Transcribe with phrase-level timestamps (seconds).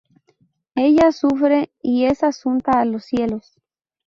[0.73, 3.59] Ella sufre y es asunta a los cielos.